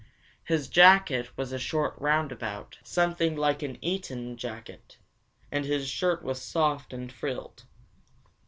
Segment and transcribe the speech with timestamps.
[0.45, 4.97] His jacket was a short roundabout, something like an Eton jacket,
[5.51, 7.65] and his shirt was soft and frilled.